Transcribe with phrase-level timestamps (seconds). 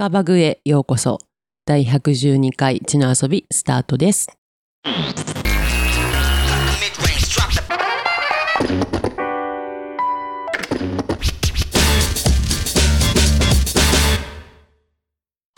[0.00, 1.18] カバグへようこそ。
[1.66, 4.28] 第112回地の遊びスタートです。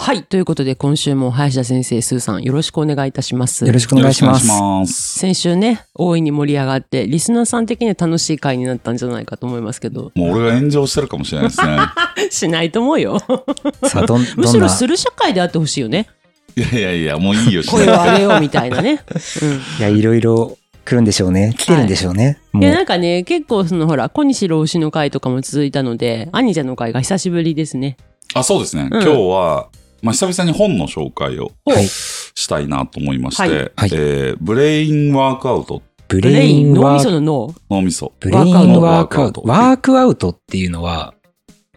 [0.02, 0.24] はい。
[0.24, 3.64] ということで今週も林田先生、スーさんよろしくお願いいたします。
[3.64, 4.36] よろしくお願いしま
[4.84, 5.18] す。
[5.20, 11.78] 先週ね、大いに盛り上がって、リスナーさん的には楽しい回になったんじゃないかと思いますけど、もう俺が炎上してるかもしれないですね。
[12.30, 13.20] しないと思うよ。
[13.84, 16.08] さあ、どん、むどんな、しろする社会であってほしいよね。
[16.56, 19.04] いやいやいや、もういいよ、し 声を上げようみたいなね。
[19.40, 19.52] うん。
[19.78, 21.54] いや、いろいろ来るんでしょうね。
[21.56, 22.40] 来てるんでしょうね。
[22.54, 27.96] いや、もうなんかね、結構そのほら、小西老師の回とかも続いたので、兄ちゃんの回が久しぶりですね。
[28.34, 28.88] あ、そうですね。
[28.90, 29.68] うん今日は、
[30.02, 31.52] まあ、久々に本の紹介を
[32.34, 37.54] したいなと思いまして、はいはいえーブレインワークアウト、ブブレイン、脳みワーク、その脳。
[37.70, 38.12] 脳みそ。
[38.20, 39.42] ブレインワークアウト。
[39.46, 41.14] ワークアウトっていうのは、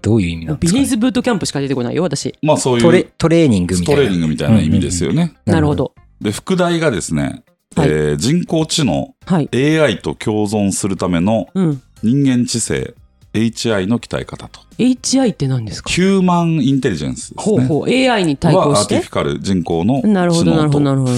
[0.02, 2.36] どういう意味なんでビすか、ね、リーズブートキャンプしか出てこないよ、私。
[2.42, 4.02] まあ、そうトレいうトレーニングみたいな。
[4.02, 5.36] トレーニングみたいな意味ですよね。
[5.46, 5.76] なるほ。
[5.76, 5.94] ど。
[6.20, 7.44] で、副題がですね、
[7.76, 9.50] はいえー人工知能、はい。
[9.54, 11.82] AI と共存するためのうん。
[12.04, 12.94] 人間知性、
[13.36, 14.62] HI の鍛え方と。
[14.78, 15.90] HI って何ですか？
[15.90, 17.58] Human Intelligence ですね。
[17.58, 17.90] ほうほう。
[17.90, 18.70] AI に対抗して？
[18.74, 19.12] はアーティフィ。
[19.12, 21.12] カル人工の知なるほど、なるほど、なるほど。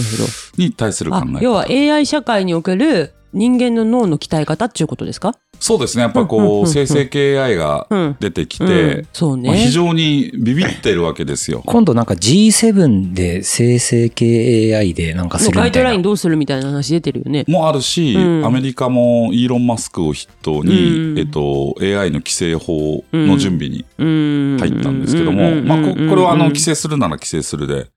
[0.58, 5.36] に対する考え、要は AI 社会における人間の脳の鍛え方っていうことですか？
[5.60, 6.04] そうですね。
[6.04, 8.18] やっぱこう、生成系 AI がうん。
[8.20, 11.64] 出てきて、非常にビビってるわけですよ。
[11.66, 16.04] 今度なんか G7 で生成系 AI でなんかすもうガイドラインるみたいな。
[16.04, 17.46] どうするみたいな話出てるよね。
[17.48, 24.58] もあるし、うんアメリカもイーロン・マスクを筆頭に、うんえっと、AI の規制法の準備にうん。
[24.60, 27.88] 入ったんですけども、まあ、ここれはあの、規制するなら規制するで、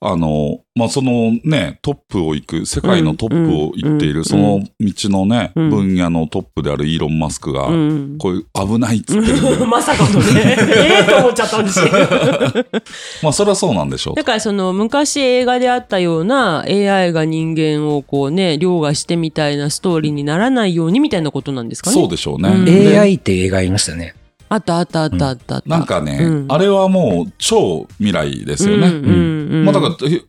[0.00, 8.18] あの、まあ、そのね、トップを行く、世界のトップを行っていうんる、その道のね、うん分野のトップであるイーロン・マスクが、うん。
[8.18, 9.32] こういう危ないっつって
[9.66, 10.56] まさかのね。
[10.58, 11.86] ええと思っちゃったんですよ。
[13.22, 14.22] まあ、それはそうなんでしょうだ。
[14.22, 21.94] からその昔映画であったような AI が人間をこうね、凌駕してみたいなストーリーにならないようにみたいなことなんですかね。
[21.94, 22.50] そうでしょうね。
[22.50, 24.14] うんで AI って映画ありましたね。
[24.48, 25.68] あったあったあったあったあった。
[25.68, 28.88] なんかね、うんあれはもう超未来ですよね。
[28.88, 30.22] うんうんうんまあだから、え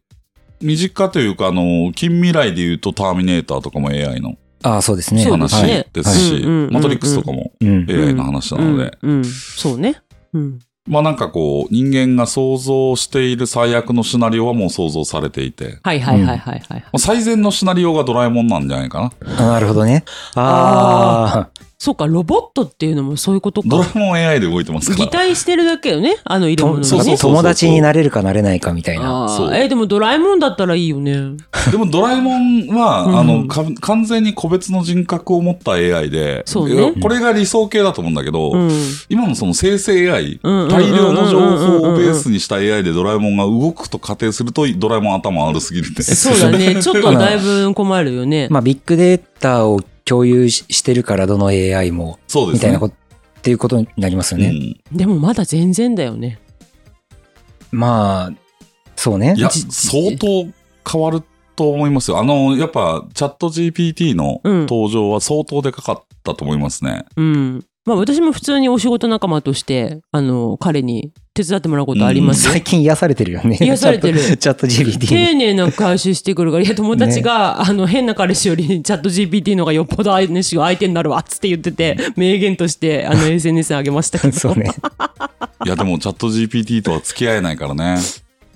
[0.61, 5.23] 身近というか、あの、近未来で言うとターミネーターとかも AI のああ、そうですね。
[5.23, 7.85] そうです話ねですし、はいうんうんうんマトリックスとかもうん。
[7.89, 10.01] AI の話なので、うんうんそうね。
[10.33, 10.59] うん。
[10.85, 16.79] まあなんかこう、人間が想像している最悪のシナリオはもう想像されていて、はいはいはいはいはい。
[16.81, 19.11] まあ最善のシナリオがドラえもんなんじゃないかな。
[19.37, 20.03] あなるほどね。
[20.35, 23.69] ああ、そうか、ロボットっていうのもそういうことか。
[23.69, 25.07] ドラえもん AI で動いてますか擬ら。
[25.11, 26.17] 態してるだけよね。
[26.25, 26.85] あの色物のね。
[26.85, 29.23] そうそうそう友達になれるかなれないかみたいな。
[29.23, 31.37] あそうあ、えーでもドラえもんだったらいいよね。
[31.71, 38.69] でもドラえもんは、うんあのか、完全に個別の人格を持った AI で、そうねこれが理想形だと思うんだけど、うん。
[39.07, 46.75] 今のその生成 AI、大量の情報をベースにした AI でドラえもんが動くと仮定すると、ドラえもん頭悪すぎるんですそうだね。
[46.83, 48.49] ちょっとだいぶ困るよね。
[48.51, 49.79] まあ、ビッグデータを
[50.09, 52.69] 共有ししてるから、どの AI も、そうですね。
[52.69, 54.47] みたいなこと、っていうことになりますよね。
[54.47, 54.51] う
[54.93, 56.39] んでもまだ全然だよね。
[57.71, 58.33] まあ、
[58.95, 59.39] そうねい。
[59.39, 60.47] や、じ相当
[60.91, 61.21] 変わる
[61.55, 62.17] と思いますよ。
[62.17, 67.05] あの、やっぱ、チャット GPT のうん登場は相当でかかったと思いますね。
[67.15, 67.65] うん。
[67.85, 71.11] まあ私も普通にお仕事仲間として、あの、彼に
[71.43, 72.45] 手伝ってもらうことあります？
[72.47, 72.51] よ。
[72.51, 73.57] 最近癒されてるよね。
[73.61, 75.07] 癒されてるチャット GPT に。
[75.07, 84.33] 丁寧な回収してくるから、いや、友達が、 あの、変な彼氏よりチャット GPT の方がよっぽど相手相手になるわ、つって言ってて、名言として、あの、 SNS に上げましたけど。
[84.37, 84.71] そうね。
[85.65, 87.97] いや、でもチャット GPT とは付き合えないからね。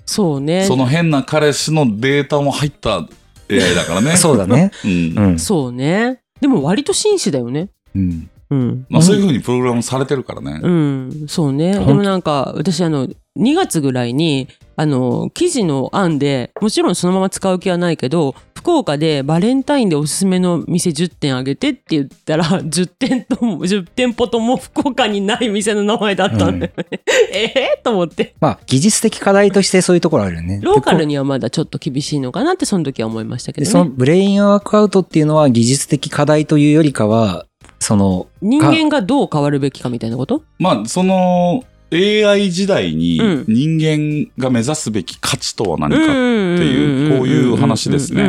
[0.06, 0.64] そうね。
[0.66, 3.06] その変な彼氏のデータも入った
[3.50, 4.16] AI だからね。
[4.16, 4.70] そうだね。
[4.84, 5.14] うん。
[5.18, 5.38] うん。
[5.38, 6.20] そうね。
[6.40, 7.68] でも割と紳士だよね。
[7.94, 8.28] うん。
[8.54, 8.86] うん。
[8.88, 10.60] まあ、そういうふうにプログラムされてるからね。
[10.62, 11.78] うん、そうね。
[11.78, 27.00] んでもなんか、私あの、2月ぐらいに、あの、記事の案で、もちろんそのまま使う気はないけど、福岡でバレンタインでおすすめの店10店あげてって言ったら、 10店とも、10店舗とも福岡にない店の名前だったんだよね。
[27.30, 28.34] ええと思って。
[28.40, 30.60] まあ、技術的課題としてそういうところあるよね。
[30.62, 33.96] ローカルでにはまだちょっと厳しいのかなって、その時は思いましたけでそのどね。
[33.98, 37.46] ブレインワークアウトっていうのは技術的課題というよりかは、
[37.84, 40.42] その、人間がどう変わるべきかみたいなこと？
[40.58, 43.44] まあ、その AI 時代にうん。
[43.46, 45.96] 人間が目指すべき価値とは何か。
[45.96, 48.22] っていうこういう話ですね。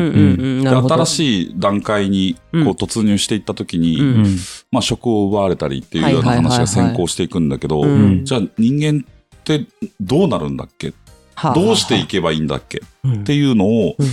[0.65, 4.05] 新しい段階にこううん突入していった時に、うん。
[4.07, 4.37] うん。
[4.71, 8.25] まあ、職を奪われたりっていうような話が先行していくんだけど、うん。
[8.25, 9.65] じゃあ人間って
[10.01, 10.93] どうなるんだっけ？
[11.35, 11.53] はあ。
[11.55, 12.81] どうしていけばいいんだっけ？
[13.05, 13.21] うん。
[13.21, 14.07] っていうのを、うん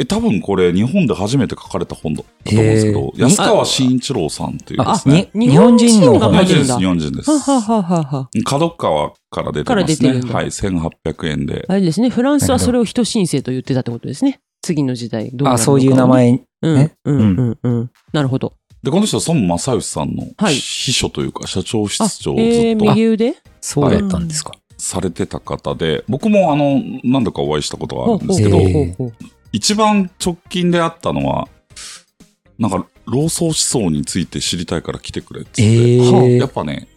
[0.00, 5.28] え、多分これ日本で初めて書かれた本だと思うんですけど、安川慎一郎さんっていうであすね。
[5.34, 7.30] に日本人の本日本人です、日本人です。
[7.32, 8.28] ははははは。
[8.44, 10.10] 角川から出てますね。
[10.32, 11.64] はい、1800円で。
[11.68, 14.38] あれですね、フランスはそれを人申請と言ってたってことですね。
[14.62, 15.30] 次の時代。
[15.32, 16.06] どうなるのかあ、そういう名。
[16.06, 16.42] 前。
[16.62, 17.90] うんね、うん、うん、うん。
[18.12, 18.52] なるほど。
[18.84, 24.52] で、この人は孫正義さんのはい秘書というか、社長室あ長をずえー、っと右腕そうだったんですか。
[24.76, 28.58] されてた方で、僕もあの、何度かお会いしたことがあるんですけど
[29.52, 31.48] 一番直近であったのは、
[32.58, 35.96] なんか、老僧思想について知りたいから来てくれっつって。
[35.96, 36.88] えはあえやっぱね、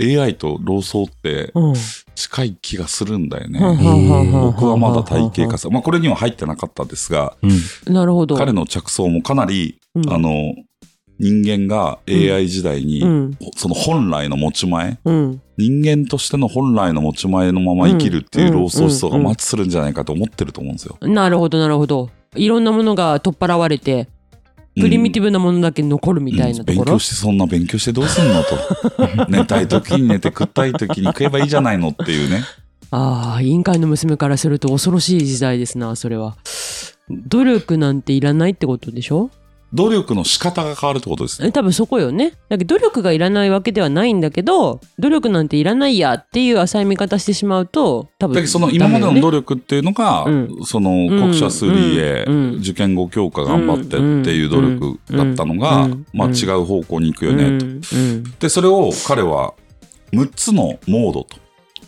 [0.00, 1.74] AI と老僧ってうん。
[2.14, 3.60] 近い気がするんだよね。
[3.60, 7.94] はあはあはあ僕はまだ体系化さ、まあこれには入ってなかったですが、うん。
[7.94, 8.36] なるほど。
[8.36, 10.54] 彼の着想もかなり、うんあの、
[11.20, 13.38] 人間が AI 時代に、うん。
[13.56, 15.40] その本来の持ち前、うん。
[15.58, 20.96] 人間としての本来の持ち前のまま生きるっていううん老僧思想がマッチするんじゃないかと思ってると思うんですよ。
[21.02, 22.08] なるほど、なるほど。
[22.34, 24.08] いろんなものが取っ払われて、
[24.80, 26.84] プリミティブなものだけ残るみたいなところ？
[26.84, 26.98] 勉強。
[26.98, 28.56] してそんな勉強してどうすんのと
[29.28, 32.42] 寝たい時に寝て食ったい時に食えばいいじゃないのっていうね
[32.92, 36.36] ああ、委員会の娘からすると恐ろしい時代ですな、それは。
[37.10, 39.30] 努力なんていらないってことでしょ？
[39.74, 41.48] 努力の仕方が変わるってことですね。
[41.48, 42.34] え多分そこよね。
[42.48, 50.64] だけど努力がいらないわけではないんだけど、努力なんていらないやっていう浅い見方してしまうと、多分だけどその今までの努力力っていうのが、うん。
[50.64, 52.34] その国社数理へうん。
[52.34, 52.60] うん。
[52.60, 53.88] 受験後強化頑張ってっ
[54.24, 56.06] ていう努力だったのが、うん。
[56.12, 57.60] まあ、違う方向に行くよね、うん。
[57.92, 58.24] うん。
[58.38, 59.54] でそれを彼は
[60.12, 61.36] 6つのモードと。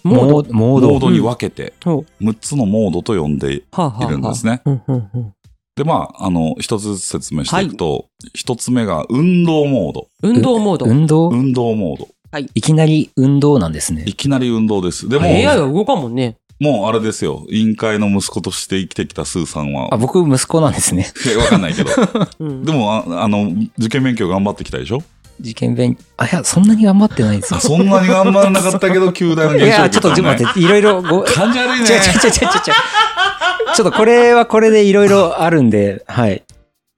[0.02, 0.52] モード？
[0.52, 1.10] モード？
[1.10, 2.24] に分けてほう。
[2.24, 3.64] 6つのモードと呼んでい
[4.08, 4.62] るんですね。
[5.76, 10.08] でまああの一つずつ説明していくと、一つ目が運動モード。
[10.22, 10.86] 運動モード。
[10.86, 11.28] 運動？
[11.30, 12.38] 運動モード。
[12.38, 12.60] い。
[12.60, 14.04] きなり運動なんですね。
[14.06, 14.14] い。
[14.14, 15.08] きなり運動です。
[15.08, 16.36] でも、AI は動かんもんね。
[16.60, 17.44] もうあれですよ。
[17.50, 19.92] 委員会の息子として生きてきたスーさんは。
[19.92, 21.10] あ、僕、息子なんですね。
[21.26, 21.90] いやわかんないけど。
[22.38, 22.64] うん。
[22.64, 25.02] でもああの受験勉強頑張ってきたでしょ？
[25.40, 27.56] 受験勉あ、いや、そんなに頑張ってないんですよ。
[27.58, 27.60] あ。
[27.60, 31.86] そんなに頑張らなかったけど旧大のいや、ちょっと、ちょっと待って、いろいろご、 感じ悪いね。
[31.86, 32.02] 違う違う違う違う違う。
[33.74, 36.44] ちょっとこれはこれでいろいろあるんで、はい。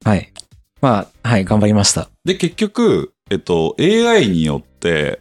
[0.05, 0.33] はい。
[0.81, 2.09] まあ、はい、頑張りました。
[2.25, 5.21] で、結局、えっと、AI によって、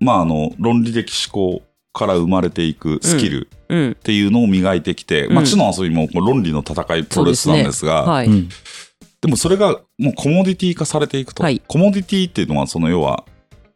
[0.00, 1.62] まあ、あの、論理的思考
[1.92, 3.90] から生まれていくスキルうん。
[3.92, 8.26] っていうのを磨いてきて、うんまあ、知の遊びも論理の戦いプロレスなんですが、はい。
[8.26, 8.48] うん。
[9.22, 11.42] でもそれがもうコモディティ化されていくと。
[11.42, 13.24] はいコモディティっていうのは、その要は、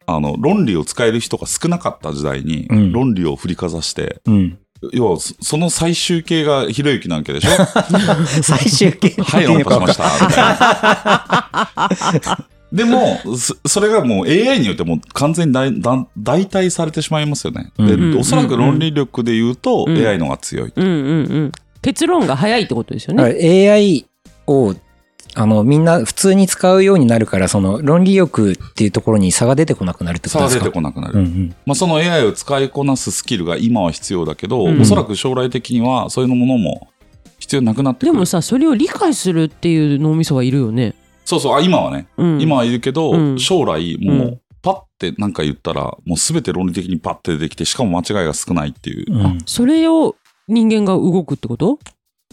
[0.04, 4.58] あの、論理を使える人が少なかった時代に、うん論理を振りかざして、うん。
[4.92, 7.50] 要は、そその最終形がひろゆきなわけでしょ？
[8.42, 10.04] 最終形はい、論破しました。
[10.26, 17.70] みたいなでも、そそれがもう AI によってもう完全に代替されてしまいますよね。
[17.78, 20.72] で、うんおそらく論理力で言うとうん AI の方が強い。
[20.76, 20.92] うんうんう
[21.46, 21.52] ん。
[21.80, 23.24] 結論が早いってことですよね。
[23.70, 24.04] AI
[24.46, 24.74] を、
[25.38, 30.70] あの、みんな普通に使うようになるから、その論理力っていうところに差が出てこなくなるってこ差が出とですか？
[30.70, 31.14] てこなくなる。
[31.14, 31.56] うんうん。
[31.64, 36.88] まあ、その AI を使いこなすスキルが今は必要だけど、うんおそらく将来的にはそういうものも
[37.38, 38.12] 必要なくなってくる。
[38.12, 40.94] でもさ、それを理解するっていう脳みそはいるよね。
[41.24, 42.40] そうそう、あ今はね、うん。
[42.40, 49.06] 今はいるけど、うん将来もう、うんパッてなんか言ったら、もうすべて論理的にパッて出てきて、しかも間違いが少ないっていう。
[49.14, 50.16] うんそれを
[50.48, 51.78] 人間が動くってこと？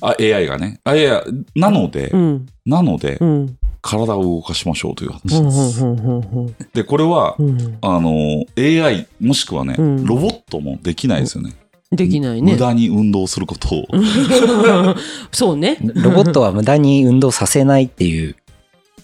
[0.02, 0.80] あ、AI がね。
[0.84, 1.24] あ、いやいや、
[1.56, 2.46] なので、うん。
[2.66, 3.58] なので、うん。
[3.82, 5.44] 体を動かしましょうというう話ん。
[5.44, 5.86] うです。
[5.86, 5.90] ん。
[5.90, 6.56] うん。
[6.74, 7.78] で、これは、うん。
[7.82, 11.54] あの、AI、もしくはね、うんロボットもできないですよね。
[11.92, 12.58] できないね無。
[12.58, 13.86] 駄に運動することを。
[15.32, 15.78] そうね。
[15.82, 18.36] ロボットは無駄に運動させないっていう。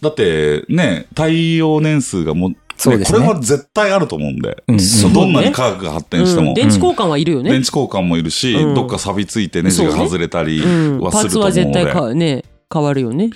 [0.01, 7.51] だって、ね、対応年数がもう、そうですねこれは絶対あると思うんで、うんうんどんなに科学が発展しても、うん電池交換はいるよね。
[7.51, 13.29] 電池交換もいるし、うんどっか錆びついてネジが外れたりはすると思うのは絶対ね、変わるよね。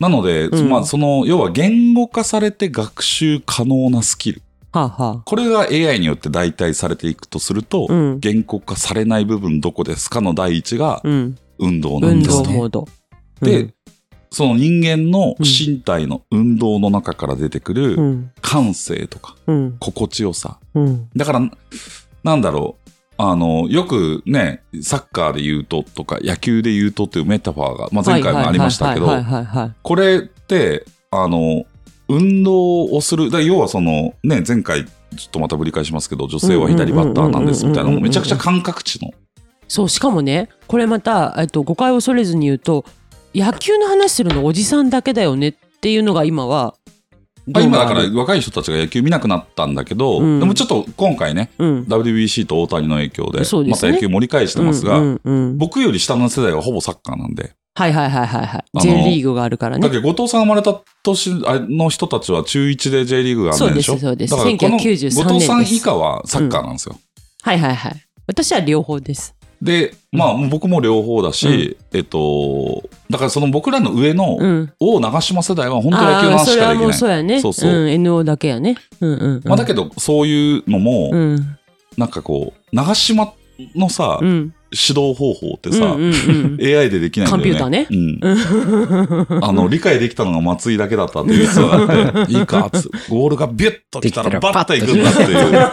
[0.00, 4.42] なので、うんまあ、その、要は言語化されて学習可能なスキル。
[4.72, 7.92] はあ、はこれが AI によって代替されていくとすると、あ。
[7.92, 8.18] うん。
[8.20, 11.36] 言語化されない部分どこですかの第一がうん。
[11.58, 12.44] 運動なん運ですね。
[12.48, 12.88] 動モード。
[13.40, 13.73] で、
[14.34, 18.30] その人間のうん身体の運動の中から出てくうるん。
[18.40, 19.76] 感性とかうん。
[19.78, 20.58] 心地よさ。
[20.74, 21.08] うん。
[21.16, 21.50] だから、
[22.24, 22.90] なんだろう。
[23.16, 29.08] あの、よくね、サッカーで言うととか、野球で言うとっていうメタファーが、まあ、前回もありましたけど。
[29.82, 31.64] これって、あの、
[32.08, 34.90] 運動をする、だ要はその、ね、前回、ちょ
[35.28, 39.12] っとまたぶり返しますけど、女性は左バッターなんですみたいなめちゃくちゃ感覚値の。
[39.68, 42.84] そう、しかもね、これまた、えっと、誤解を恐れずに言うと、
[43.34, 46.74] 野球の話するのおじさんだけだよねっていうのが今は、
[47.52, 51.82] あ今だから若い人たちが野球見なくなったんだけど、うんでもちょっと今回ね、うん。
[51.82, 58.80] WBC と大谷の影響で、また野球盛り返してますが、うんうんうん僕より下の世代はほぼサッカーなんで、はいはいはいはいはい。
[58.80, 59.82] J リーグがあるからね。
[59.82, 63.98] だけど、後藤さんが生まれた年あの人たちは中1で J リーグがあるんでしょ？
[63.98, 66.98] そうですそうですだからこの1993後藤さん年です以下はサッカーなんですよ。
[67.42, 67.96] はいはいはい。
[68.26, 69.34] 私は両方です。
[69.64, 74.72] で、まあ、僕も両方だし、えっと、だからその僕らの上の、うん。
[74.78, 76.92] を長島世代は本当野球の話しかできない。
[76.92, 77.40] そうやね。
[77.40, 78.76] そうそううん、NO だけやね。
[79.00, 79.42] うんうんうん。
[79.44, 81.58] まあ、だけど、そういうのも、うん。
[81.96, 83.32] なんかこう、長島
[83.74, 84.54] のさ、うん。
[84.76, 86.12] 指導方法ってさ、うんうんう
[86.56, 86.58] ん。
[86.60, 87.38] AI でできないんだよね。
[87.38, 87.86] コンピューターね
[89.30, 89.44] うん。
[89.44, 95.70] あの、理解できたのが松井だけだったっていうやつがあって、いいかっつゴールがビュッと来たらバッと行くんだっていう。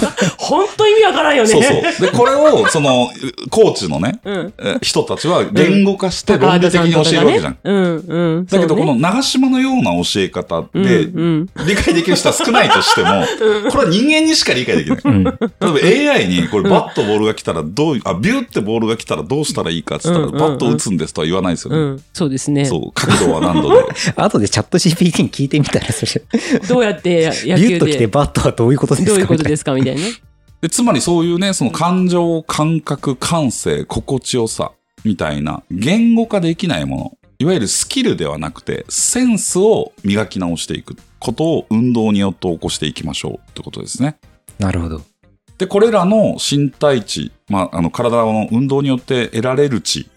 [0.50, 1.48] 本当意味わからんよね。
[1.48, 2.10] そうそう。
[2.10, 3.08] で、これを、 その、
[3.50, 4.52] コーチのね、うん。
[4.58, 7.56] え人たちは言語化して論理的に教えるわけじゃん。
[7.62, 7.96] うん
[8.36, 8.46] うん。
[8.46, 13.08] だけど、この長島のような教え方うんで、うん理解できる人は少ないとしても、
[13.70, 14.98] これは人間にしか理解できない。
[15.04, 15.24] うん。
[15.24, 21.78] 例えば AI に、これバッとボールが来たらどういう、あ、ビューってボールが来たらどうしたらいいかって言ったら、バッと打つんですとは言わないですよね。
[21.78, 22.02] うん。
[22.12, 22.64] そうですね。
[22.64, 23.84] そう、角度は何度で。
[24.16, 26.22] 後でチャット GPT に聞いてみたら、それ。
[26.68, 29.10] どうやって野球ビュッと来てで、バットはどういうことですか？
[29.12, 29.72] どういうことみですか？
[29.74, 30.08] みたいなね。
[30.60, 34.72] で、つまりそういうね、その感情、感覚、感性、心地よさ、
[35.04, 44.18] みたいな、言語化できないもの、いわゆるスキルではなくて、センスを磨き直していくことを運動によって起こしていきましょうってことですね。
[44.58, 45.02] ななるほど。
[45.56, 50.10] で、これらの身体値、まあ、あの、体の運動によって得られる値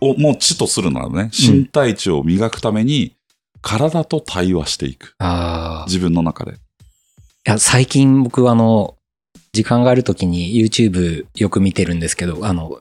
[0.00, 3.14] を、もう値とするならね、うん身体値を磨くために、
[3.60, 5.14] 体と対話していく。
[5.18, 5.84] ああ。
[5.84, 6.54] い自分の中で。
[7.44, 8.96] や、最近僕あの、
[9.52, 12.80] 時間があるときに YouTube よく見てるんですけど、あの、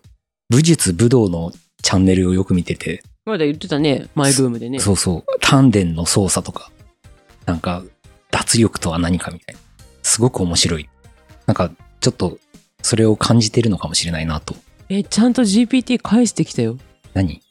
[0.49, 4.07] 武術武道のチャンネルをよく見てて、まだ言ってたね。
[4.15, 4.79] マイブームでね。
[4.79, 6.71] そうそう、丹田の操作とか、
[7.45, 7.83] なんか、
[8.31, 9.61] 脱力とは何かみたいな。
[10.01, 10.89] すごく面白い。
[11.45, 12.37] なんか、ちょっと、
[12.81, 14.55] それを感じてるのかもしれないなと。
[14.89, 16.77] え、ちゃんと GPT 返してきたよ。
[17.13, 17.41] 何？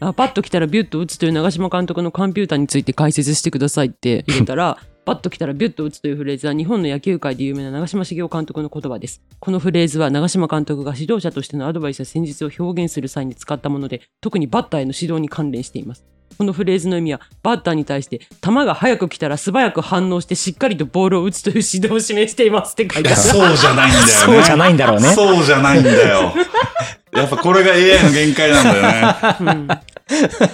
[0.00, 16.04] あパッと来たらビュッと打つという長嶋監督のコンピューターについて解説してくださいって入れたらパッと来たらビュッと打つというフレーズは日本の野球界で有名な長嶋茂雄監督の言葉ですこのフレーズは長嶋監督が指導者としてのアドバイスや戦術を表現する際に使ったもので特にバッターへの指導に関連しています
[16.36, 24.12] このフレーズの意味はバッターに対して球が速く来たら素早く反応してしっかりとボールを打つという指導を示していますって書いてあるそうじゃないんだよね。
[24.12, 25.08] そうじゃないんだろうね。
[25.16, 26.34] そうじゃないんだよ。
[27.12, 28.82] やっぱこれが AI の限界なんだよ
[29.44, 29.58] ね。
[29.58, 29.68] うん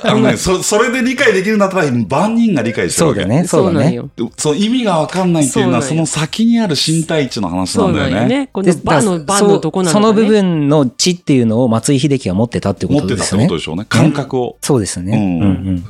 [0.02, 3.20] あのね、そ、それで理解できるんだったら万人が理解してるわけ。
[3.20, 4.00] そうだね、そうだね。
[4.36, 8.14] その意味がわかんないっていうのは、その先にある身体値の話そうんなだよね。
[8.14, 13.44] なんよねこののバのとこなそその部分の知っていうのを松井秀喜が持ってたってこ持ってたってとですね。
[13.44, 13.86] ことでしょうね。
[13.88, 14.56] 感覚を。
[14.60, 15.16] そうですね。
[15.16, 15.84] うんうんうん。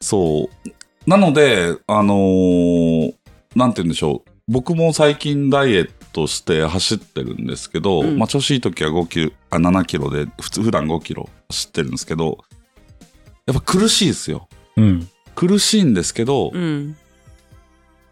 [0.00, 1.10] そう。
[1.10, 3.12] なので、あのー
[3.56, 4.30] なんて言うんでしょう。
[4.46, 12.38] 僕も最近ダイエットして走ってるんですけど、うんまあ調子いい時は5キロ、あ、7キロで、普通、普段5キロ走ってるんですけど、
[13.46, 14.48] やっぱ苦しいですよ。
[14.76, 15.08] うん。
[15.34, 16.96] 苦しいんですけど、うん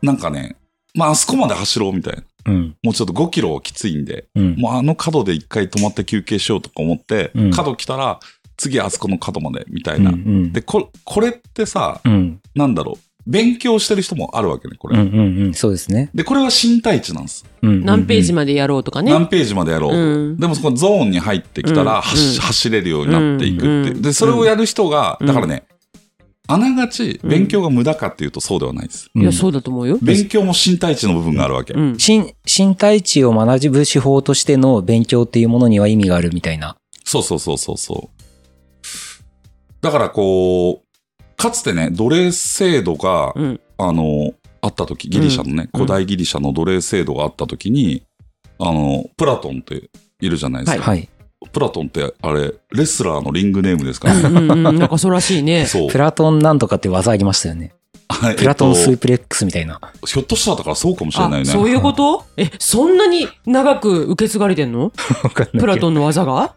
[0.02, 0.56] なんかね、
[0.94, 2.22] まああそこまで走ろうみたいな。
[2.46, 2.76] うん。
[2.82, 4.56] もうちょっと5キロはきついんで、うん。
[4.56, 8.20] もうあの角で一回止まって休憩しようとか思って、うん角来たら、
[8.56, 10.04] 次あそこの角までみたいうん。
[10.04, 10.10] な。
[10.10, 10.52] うん。
[10.52, 12.40] で、ここれってさ、うん。
[12.54, 12.98] なんだろう。
[13.26, 14.98] 勉強してる人もあるわけね、これ。
[14.98, 15.08] うん。
[15.08, 15.42] うん。
[15.46, 15.54] うん。
[15.54, 16.10] そうですね。
[16.14, 17.44] で、これは身体値なんです。
[17.62, 17.84] うん。
[17.84, 19.10] 何ページままでやろうとかね。
[19.10, 19.96] 何ページまでやろうと。
[19.98, 23.96] うんでもそこゾーンに入ってきたら、うん走うん走れるようになっていくっていう。
[23.96, 25.64] うんで、それをやる人が、うんだからね、
[26.48, 29.10] あながち勉強が無駄かっていうとそうではないです。
[29.14, 29.98] いや、そうだと思うよ。
[30.00, 31.74] 勉強も身体値の部分があるわけ。
[31.74, 31.96] うん。
[31.96, 36.76] 身身体値を学ぶ手法としての勉強っていうものには意味があるみたいな。
[37.04, 38.16] そうそうそうそうそう。
[39.80, 40.85] だからこう、
[41.36, 43.60] かつてね、奴隷制度が、うん。
[43.78, 48.02] あの、あった時、ギリシャのね、うん古代ギリシャの奴隷制度があった時に、
[48.58, 49.90] あの、プラトンって
[50.20, 50.82] いるじゃないですか。
[50.82, 51.08] はい。
[51.52, 54.54] プラトンってあれ、レスラーのリングネームですからね。
[54.56, 55.66] なんかそうらしいね。
[55.68, 55.88] そう。
[55.90, 57.72] プラトンなんとかって技ありましたよね。
[58.08, 59.80] はいプラトンスえっープレックスみたいな。
[60.00, 61.44] とひょっとしたらだからそうかもしれないあ、ね。
[61.44, 62.24] そういうこと？
[62.38, 64.90] え、そんなに長く受け継がれてんの？
[65.58, 66.54] プラトンの技が？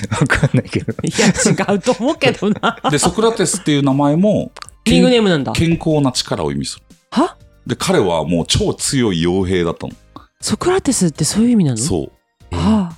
[0.20, 0.92] わかんないけど。
[1.02, 2.78] いや、違うと思うけどな。
[2.90, 4.52] で、ソクラテスっていう名前も、
[4.84, 5.52] リングネームなんだ。
[5.52, 6.82] 健康な力を意味する。
[7.10, 7.36] は？
[7.66, 9.92] で、彼はもう超強い傭兵だったの。
[10.40, 11.76] ソクラテスってそういう意味なの？
[11.76, 12.10] そ
[12.52, 12.56] う。
[12.56, 12.92] は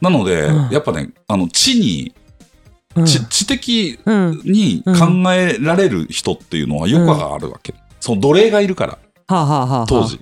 [0.00, 2.14] なので、うんやっぱね、あの、知に、
[2.94, 3.00] あ。
[3.00, 4.42] うん知知的うん。
[4.44, 7.74] に考えられる人っていうのは余暇があるわけ。
[8.00, 10.20] その奴隷がいるから、はあ、はあはあはあ、当時。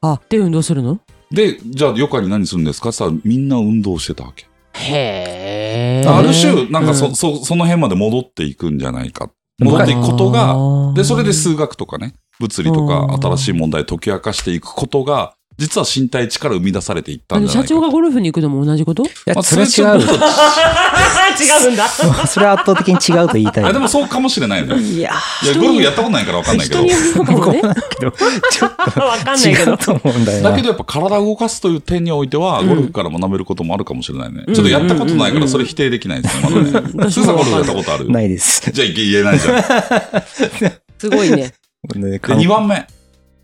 [0.00, 0.98] あ、で、運動するの？
[1.30, 4.46] で、じゃあ余暇に何するんですかって言ったらみんな運動してたわけ。
[4.74, 6.08] へえ。
[6.08, 9.30] ある種、なんかそ,、うんそ、その辺まで戻っていくんじゃないか。
[9.58, 10.56] 戻っていくことが、
[10.94, 17.68] で、それで数学とかね、物理とかうん新しい問題解き明かしていくことが実は身体値から生み出されていったんじゃないか。
[17.68, 19.04] 社長がゴルフに行くのも同じこと？
[19.04, 20.00] いや、まあそれは違う。
[20.00, 21.86] 違うんだ。
[22.26, 23.64] それは圧倒的に違うと言いたい。
[23.64, 24.74] あでもそうかもしれないね。
[24.80, 25.12] いや
[25.44, 26.90] いや、ゴルフやったことないからわかんないけど人に。
[26.92, 27.60] よるのかもね。
[27.98, 28.12] けど、
[28.50, 29.78] ちょっわかんとないけど違う。
[29.78, 30.40] と思うんだ。
[30.40, 34.44] だけどやっぱ体を動かすという点においては、うんゴルフから学べることもあるかもしれないね。
[34.46, 36.90] うんちょっとやったことないからそれ否定できないですね、まだね。
[36.94, 38.70] うんスーさんゴルフやったことあるないです。
[38.70, 39.62] じゃあ言えないじゃん。
[40.98, 41.36] すごいね。
[41.96, 42.86] ねで、2番目。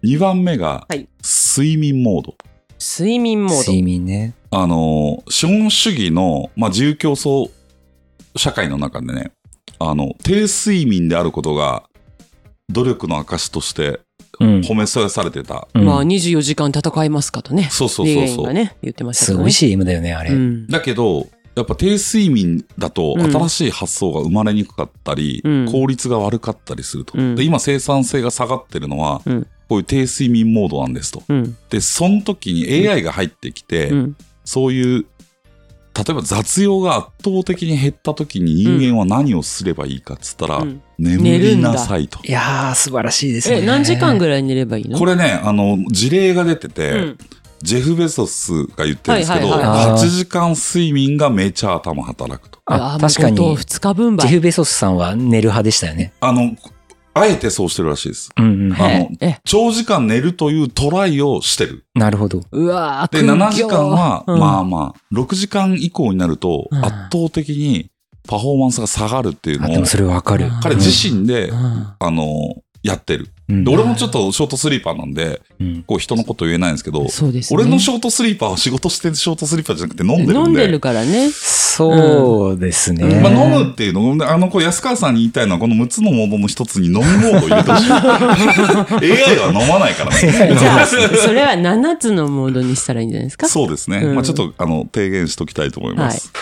[0.04, 1.08] 2番目がはい、
[1.56, 2.34] 睡眠モード。
[2.78, 4.34] 睡眠モー睡眠ね。
[4.50, 7.50] あのー、資本主義の、まあ、自由競争
[8.36, 9.32] 社会の中でね、
[9.78, 11.84] あの、低睡眠であることが、
[12.68, 14.00] 努力の証として
[14.38, 14.60] うん。
[14.60, 15.66] 褒めそやされてた。
[15.72, 15.86] うんド。
[15.86, 17.68] まあ24時間戦いますかとね。
[17.70, 18.52] そうそうリそうそう。
[18.52, 19.36] ね、言ってましたね。
[19.38, 20.32] すごい CM だよね、あれ。
[20.32, 20.66] うん。
[20.66, 27.16] だけど、やっぱ低睡眠だとうん新しい発想が生まれにくかったり、うん効率が悪かったりすると。
[27.16, 31.22] うんで今生産性が下がってるのは、うんこういう低睡眠モードなんですと。
[31.28, 31.56] うん。
[31.70, 34.16] で、その時に AI が入ってきて、うん。
[34.44, 35.06] そういう、
[35.96, 42.20] 例えば雑用が圧倒的に減った時に人間は何をすればいいかっつったら、うん眠りなさいと。
[42.24, 43.58] いやー、素晴らしいですね。
[43.58, 44.98] え、何時間ぐらい寝ればいいの？
[44.98, 47.18] これね、あの、事例が出てて、うん
[47.62, 52.60] ジェフ・ベゾスが言ってるんですけど、はいはいはい8時間睡眠がめちゃ頭働くと。
[52.66, 54.34] あ、確かに、2日分ジェ倍。
[54.36, 56.12] フ・ベソスさんは寝る派でしたよね。
[56.20, 56.54] あの、
[57.18, 58.30] あえてそうしてるらしいです。
[58.36, 58.72] うんうん。
[58.74, 58.84] あの
[59.20, 61.84] ええ、長時間寝るというトライをしてる。
[61.94, 62.42] なるほど。
[62.52, 67.90] うわーで、7時間は、うんまあまあ、6時間以降になると、うん圧倒的に
[68.28, 70.46] パフォーマンスが下がるっていうあ、のをでも、それわかる。
[70.46, 72.54] うん彼自身で、うんあの、
[72.86, 73.28] やってる。
[73.48, 77.60] うんで、俺もちょっとショートスリーパーなんで、うんこう人のこと言えないんですけど、そうですね。
[77.60, 80.50] 俺のショートスリーパーは仕事してるショートスリーパーじゃなくて飲んでるんで。
[80.50, 81.30] 飲んでるからね。
[81.30, 83.20] そうですね。
[83.20, 87.90] まあ、飲むっていうの、あの、こう安川さんに言いたいのは、この6つのモードの一つに飲みモードを入れてほしい。
[89.30, 90.18] AI は飲まないからね。
[90.58, 93.48] じゃあ、それは7つのモードにしたらいいんじゃないですか？
[93.48, 93.98] そうですね。
[93.98, 96.32] うんまあちょっと、あの、提言しときたいと思います。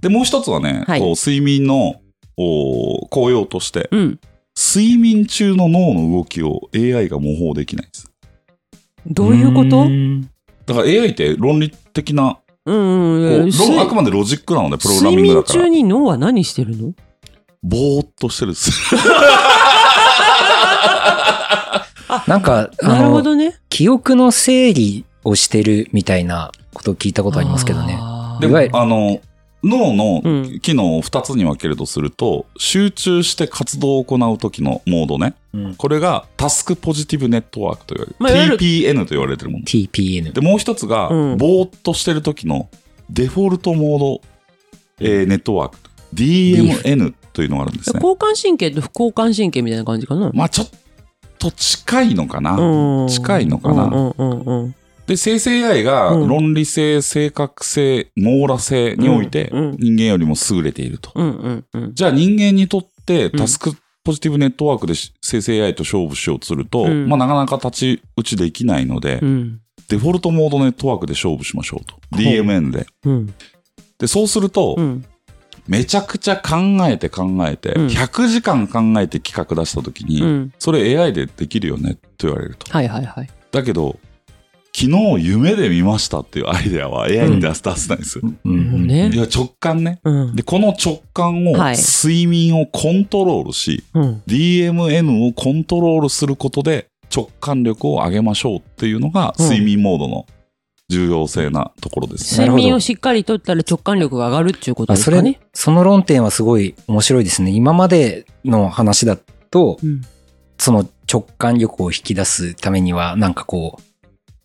[0.00, 1.96] で、もう一つはね、はいこう睡眠の、
[2.36, 4.18] お効用として、うん。
[4.56, 8.10] 睡眠中の脳の動きを AI が模倣できないんです。
[9.06, 9.84] どういうこと？
[9.84, 10.22] ん
[10.66, 12.74] だから AI って論理的な、うん
[13.50, 13.80] こうん。
[13.80, 15.68] あくまでロジックなので、プログラミ睡眠ングだから中。
[15.68, 16.94] に脳は何してるの？
[17.62, 18.70] ぼーっとしてるんです。
[22.28, 23.56] なんか、あなるほの、どね。
[23.68, 27.98] 記憶の整理をしてるみたいなことを聞いたことありますけどね。
[28.40, 29.20] でいわゆるあの、
[29.64, 35.34] 脳のうん機能を2つに分けるとすると、集中して活動を行う時のモードね。
[35.52, 38.48] うんこれがタスクポジティブネットワークと言われる。
[38.48, 39.64] まあ TPN と言われてるもの。
[39.64, 40.32] TPN。
[40.32, 42.68] で、もう一つが、うんぼーっとしてる時の
[43.10, 44.20] デフォルトモード、
[45.00, 45.78] えーネットワーク。
[46.14, 48.00] DMN というのがあるんですね。
[48.02, 50.30] 交感神経と副交感神経みたいな感じかな。
[50.32, 50.68] まあちょっ
[51.38, 52.52] と近いのかな。
[52.56, 53.90] うん近いのかな。
[55.06, 61.12] で、生成 AI がうん論理性、正確性、網羅性において人間よりも優れていると。
[61.92, 63.72] じゃあ人間にとってタスク
[64.04, 71.96] ポジティブネットワークで生成 AI と勝負しようとすると、うんまあなかなか太刀打ちできないので、うんデフォルトモードネットワークで勝負しましょうと。
[72.16, 72.86] DMN で。
[73.04, 73.34] うん
[73.98, 75.04] で、そうすると、うん
[75.66, 80.52] めちゃくちゃ考えて考えて、うん100時間考えて企画出した時に、うん。
[80.58, 82.70] それ AI でできるよねって言われると。
[82.70, 83.30] はいはいはい。
[83.50, 83.98] だけど、
[84.76, 88.24] 昨日夢で見ましたっていうアイデアは AI に出す、出せないんですよ。
[88.44, 90.00] うんねいや、直感ね。
[90.02, 94.22] うんで、この直感を、はい睡眠をコントロールし、うん。
[94.26, 100.26] DMN をコントロールすることで直感力を上げましょうっていうのがうん睡眠モードの
[100.88, 102.46] 重要性なところですね。
[102.48, 107.52] 睡眠をしっかりとったら直感力が上がるっていうことあそれですかね。、その論点はすごい面白いですね。
[107.52, 109.16] 今までの話だ
[109.50, 110.02] と、うん
[110.56, 113.82] その直感力を引き出すためには、なんかこう、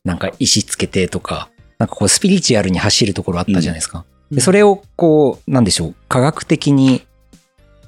[0.10, 4.00] なんか石つけてとか、なんかこうスピリチュアルに走るところあったじゃないですか。
[4.00, 7.02] うんでそれをこう、なんでしょう、科学的に、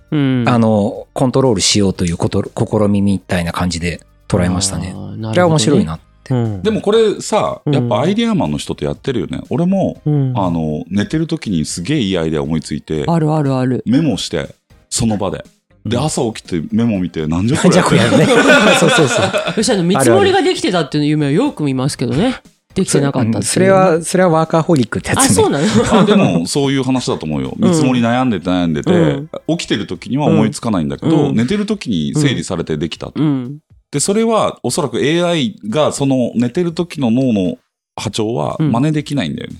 [0.09, 0.43] うん。
[0.47, 4.93] あの、コントロールしようということ、試みみたいな感じで捉えましたねね。
[4.93, 5.99] これは面白いな。
[6.29, 6.63] うん。
[6.63, 9.41] でもこれさ、うんやっぱアイデアマンの人ってやってるよね。
[9.49, 13.83] 俺も、うん、あの、寝てる時にすげえいいアイデア思いついて、あるあるある。
[13.85, 14.55] メモして、
[14.89, 15.45] その場で。
[15.85, 18.25] で、うん朝起きてメモ見て、なんじゃこれじゃあこれやるね。
[18.79, 19.25] そうそうそう。
[19.57, 22.41] よし、あの、見積もりができてたっていう夢はよく見ますけどね。
[22.75, 25.29] できてなかったっていううんそれは、それはワーカーホリックってやつあ、ね。
[25.29, 25.65] そうなの？
[26.01, 27.53] あでも、そういう話だと思うよ。
[27.57, 33.13] 見積もり悩んでて悩んでて、うん起きてる時には思いつかないんだけど、うん寝てる時に整理されてできたと。
[33.21, 33.57] うん。
[33.91, 37.57] で、それはおそらく AI がその寝てる時の脳の
[37.99, 39.57] 波長はうん真似できないんだよね。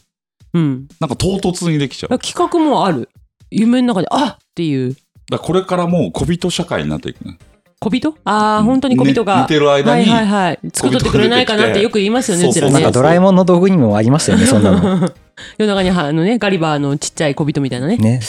[0.53, 0.87] うん。
[1.01, 2.17] なんか唐突にできちゃう。
[2.19, 3.09] 企画もある。
[3.49, 4.95] 夢の中で、あっていう。
[5.37, 7.37] らこれからもう小人社会になっていくね。
[7.79, 8.15] 小人？
[8.25, 9.37] ああ、本当に小人が。
[9.37, 10.59] ね寝てる間にはいはいはい。
[10.73, 12.91] 作っとってくれないかなってよく言いますよね、うちらねなんか。
[12.91, 15.09] ドラえもんの道具にもありますよね、そんなの。
[15.57, 17.97] 夜中にはあのね、ガリバーのちっちゃい小人みたいなね。
[17.97, 18.19] ね。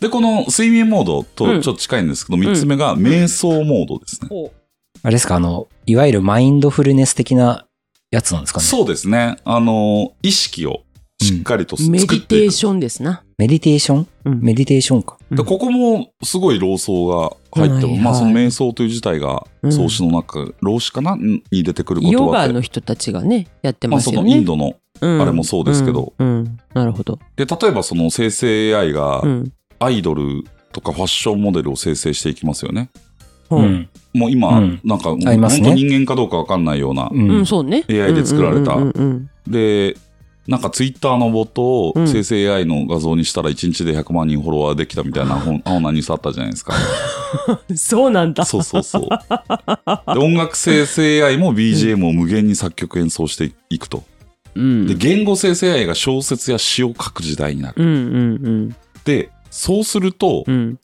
[0.00, 4.28] で、この睡眠モードうんとちょっと近いんですけど、三つ目が瞑想モードですね。
[4.28, 4.52] ほ
[5.02, 7.66] あれですか、あの、いわゆるマインドフルネス的な
[8.10, 8.66] やつなんですかね。
[8.66, 9.36] そうですね。
[9.44, 10.82] あの、意識を
[11.20, 12.28] しっかりとうメ作っていく。
[12.28, 13.22] ディテーションですな。
[13.38, 14.06] メディテーション？
[14.24, 15.16] うんメディテーションか。
[15.30, 21.16] うんでここもすごい老僧が入っても、はいまあそのはい瞑想という自体がうん創始の中、老子かな？
[21.16, 24.38] に出てくる言ヨガ葉で、の人たちがね、やってまあそのますよね。
[24.40, 26.28] インドの、うんあれもそうですけどうん。
[26.28, 27.18] うんなるほど。
[27.36, 29.52] で、例えばその生成 AI がうん。
[29.78, 32.88] アイドルとかファッションモデルを生成していきますよね。
[33.50, 33.60] ほう。
[33.60, 33.88] うん。
[34.14, 37.30] もう今、うんなんか本当人間かどうかわかんないような、うん。
[37.30, 37.84] うん、そうね。
[37.90, 39.96] AI で作られたうんうんうんで、
[40.46, 46.74] なんかツイッターのボットをうん生成 AI の画像にしたら1日で100万人フォロワーできたみたいな 本青なニュースあったじゃないですか。
[47.68, 48.44] うんそうなんだ。
[48.44, 49.08] そうそうそう。
[50.14, 54.04] で音楽生成 AI も BGM を無限に作曲演奏していくと。
[54.54, 54.86] うん。
[54.86, 57.74] で、言語生成 AI が小説や詩を書く時代になる。
[57.76, 57.90] うんう
[58.48, 60.54] んで、そうするとうん。
[60.54, 60.78] う、ん。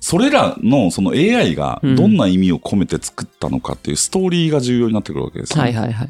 [0.00, 5.62] それらのその AI がどんな意味を込めて作ったのかっていうストーリーが重要になってくるわけですね。
[5.62, 6.08] はいはいはい。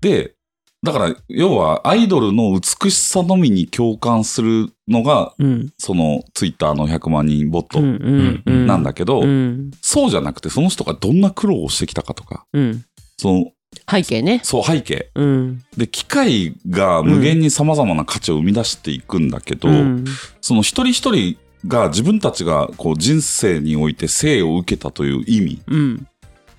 [0.00, 0.34] で、
[0.82, 5.72] だから、要はアイドルの美しさのみに共感するのが、うん。
[5.76, 8.66] そのツイッターの100万人ボットうんうんうん。
[8.66, 9.70] なんだけど、うん。
[9.82, 12.84] そうじゃなくて、その人がどんな苦労をしてきたかとか、うん。
[13.16, 13.52] その、
[13.90, 14.40] 背景ね。
[14.44, 15.10] そう背景。
[15.16, 15.62] うん。
[15.76, 20.04] で、機械が無限に様々な価値を生み出していくんだけど、うん。
[20.40, 21.36] その一人一人
[21.66, 26.06] が自分たちがこう人生において生を受けたという意味うん。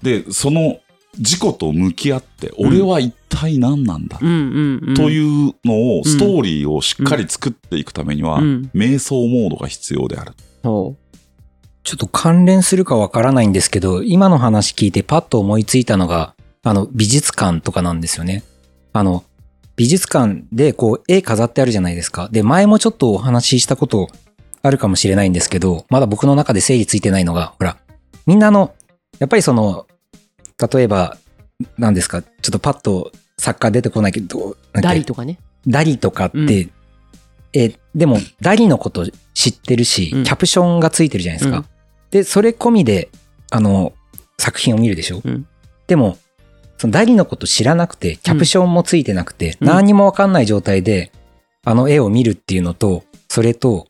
[0.01, 0.79] で、その
[1.19, 4.17] 自己と向き合って、俺は一体何なんだ。
[4.17, 4.27] とう。
[4.27, 8.71] いうのを、ストーリーをしっかり作っていくためには、うん。
[8.73, 10.34] 瞑想モードが必要である。
[10.63, 10.95] ほ
[11.84, 18.43] ちょっと関連するかわからないんですけど、今の話聞いてパッと思いついたのが、あの、美術館とかなんですよね。
[18.93, 19.23] あの、
[19.75, 22.27] 美術館でこう絵飾ってあるじゃないですか。
[22.32, 24.10] で、前もちょっとお話ししたこと
[24.62, 27.77] あるかもしれないんですけど、まだ僕の中で整理ついてないのが、ほら、
[28.25, 28.73] みんなの、
[29.19, 29.88] やっぱりその、
[30.67, 31.17] 例えば、
[31.78, 35.39] 何ですか、ちょっとパッと作家出てこないけど、ダリとかね。
[35.67, 36.72] ダリとかって、うん。
[37.54, 40.24] え、でも、ダリのこと知ってるし、うん。
[40.24, 41.58] キャプションがついてるじゃないですか。
[41.58, 41.65] うん。
[42.12, 43.10] で、それ込みで、
[43.52, 43.93] あの、
[44.38, 45.48] 作品を見るでしょ、うん。
[45.88, 46.17] でも、
[46.78, 49.67] そのダリのこと知らなくて、キャプションもついてなくて、うん。
[49.67, 51.12] 何にもわかんない状態で、
[51.65, 53.88] あの絵を見るっていうのと、それと、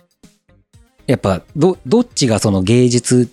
[1.05, 3.29] やっぱ、ど、どっちがその芸術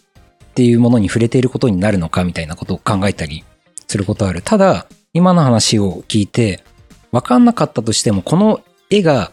[0.57, 3.45] っていうものに触れていることになるのかみたいなことを考えたり
[3.87, 4.41] することある。
[4.41, 6.65] ただ、今の話を聞いて、
[7.13, 9.33] わかんなかったとしても、この絵が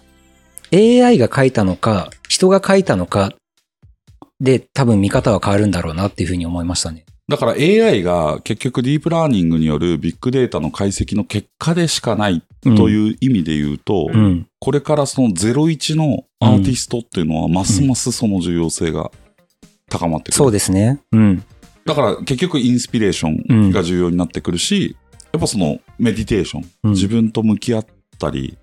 [0.73, 3.31] AI が描いたのか、人が描いたのか
[4.41, 7.05] で多分見方は変わるんだろうなっていうふうに思いましたね。
[7.29, 14.13] だから AI が結局ディープラーニングによるビッグデータの解析の結果でしかないとういう意味で言うと、ん。
[14.13, 14.47] うん。
[14.59, 19.09] これからその01のアーティストっていうのはますますその重要性が
[19.93, 20.37] 高まってくる。
[20.37, 20.99] そうですね。
[21.11, 21.43] うん。
[21.85, 24.97] だから結局インスピレーションが重要になってくるし、
[25.31, 27.85] やっぱそのメディテーション、うん自分と向き合っ
[28.17, 28.57] たり、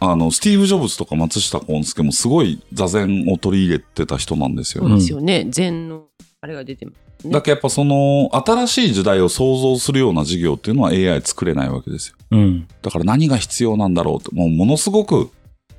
[0.00, 4.90] あの、スティーブ・ジョブズとか松下幸之助もすごい座禅を取り入れてた人なんですよね。
[4.90, 5.46] そうですよね。
[5.50, 6.06] 禅の、
[6.40, 7.26] あれが出てます。
[7.26, 12.16] ねだからやっぱその新しい時代を想像するような事業っていうのは AI 作れないわけですよ。
[12.30, 12.66] うん。
[12.80, 15.26] だから何が必要なんだろうって、もうものすごく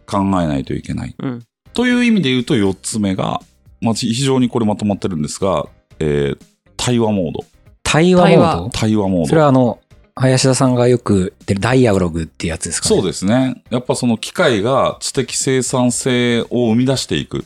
[0.06, 1.16] 考えないといけない。
[1.18, 1.40] うん。
[1.74, 3.42] という意味で言うと4つ目が、
[3.82, 5.68] まあ、非常にこれまとまってるんですが、
[6.00, 6.46] えー
[6.84, 7.46] 対話モード。
[7.84, 8.70] 対話モード？
[8.72, 9.28] 対話モード。
[9.28, 9.80] それはあの、
[10.16, 12.96] 林田さんがよく言ってるダイアログってやつですかね。
[12.96, 13.62] そうですね。
[13.70, 17.46] やっぱその機械が知的生産性を生み出していく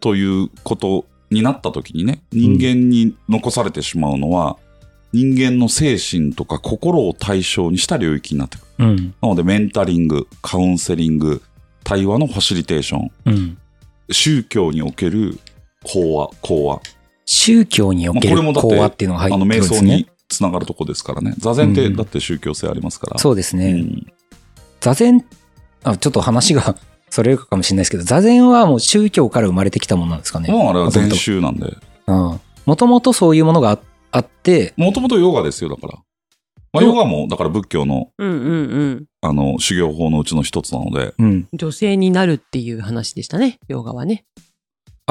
[0.00, 4.56] ということになった時にね、人間に残されてしまうのは、
[5.12, 8.86] 人間の精神とか心を対象にした領域になってくる。
[8.86, 9.14] うん。
[9.20, 11.42] なのでメンタリング、カウンセリング、
[11.84, 13.58] 対話のファシリテーション、うん。
[14.10, 15.38] 宗教における
[15.84, 16.80] 講話、講話。
[17.26, 20.08] 宗教におけるまあこれもだって講話っていうのが入あの、ってるん瞑想ですねに。
[20.28, 21.34] つながるとこですからね。
[21.38, 23.18] 座禅ってうんだって宗教性ありますから。
[23.18, 23.72] そうですね。
[23.72, 24.06] うん
[24.80, 25.24] 座禅、
[25.84, 26.76] あ、ちょっと話が
[27.08, 30.50] それるかもしれないですけど、座禅はもう宗教から生まれてきたものなんですかね。
[30.50, 31.76] もうあれは禅宗なんで。
[32.08, 32.40] うん。
[32.66, 33.78] もともとそういうものがあ
[34.10, 35.98] あって、もともとヨガですよ、だから。
[36.72, 39.04] まあ、ヨガも、だから仏教の、うんうんうん。
[39.20, 41.48] あの、修行法のうちの一つなので、うん。
[41.52, 43.58] 女性になるっていう話でしたね。
[43.68, 44.24] ヨガはね。